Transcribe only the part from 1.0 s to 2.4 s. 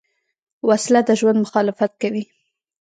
د ژوند مخالفت کوي